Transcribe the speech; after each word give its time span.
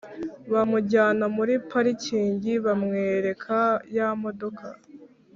bamujyana 0.51 1.25
muri 1.35 1.53
parikingi 1.69 2.53
bamwereka 2.65 3.57
yamodoka 3.97 4.65